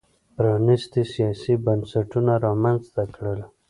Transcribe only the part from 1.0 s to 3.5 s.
سیاسي بنسټونه رامنځته کړل.